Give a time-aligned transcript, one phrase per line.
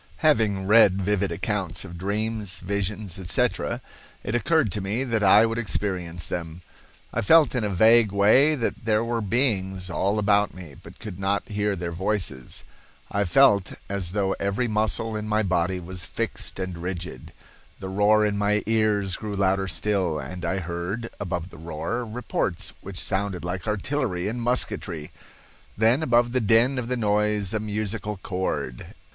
[0.25, 3.81] Having read vivid accounts of dreams, visions, etc.,
[4.23, 6.63] it occurred to me that I would experience them.
[7.13, 11.19] I felt in a vague way that there were beings all about me but could
[11.19, 12.63] not hear their voices.
[13.11, 17.31] I felt as though every muscle in my body was fixed and rigid.
[17.79, 22.73] The roar in my ears grew louder still, and I heard, above the roar, reports
[22.81, 25.11] which sounded like artillery and musketry.
[25.77, 28.95] Then above the din of the noise a musical chord.